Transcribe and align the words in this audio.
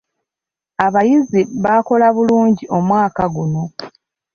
Abayizi 0.85 1.41
baakola 1.63 2.07
bulungi 2.15 2.63
omwaka 2.77 3.23
guno. 3.35 3.63